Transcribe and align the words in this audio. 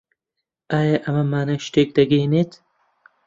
ئایا 0.71 0.95
ئەمە 1.03 1.23
مانای 1.31 1.63
شتێک 1.67 1.89
دەگەیەنێت؟ 1.97 2.51